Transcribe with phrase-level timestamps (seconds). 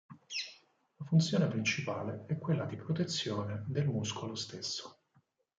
[0.97, 4.97] La funzione principale è quella di protezione del muscolo stesso.